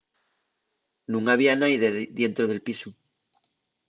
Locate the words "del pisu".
2.47-2.89